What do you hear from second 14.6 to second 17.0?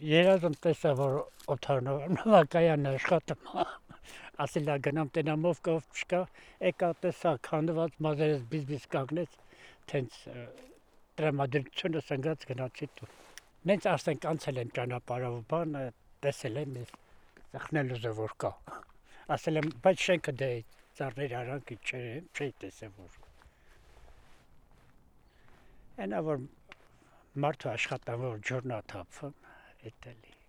եմ ճանապարհով, բան տեսել եմ,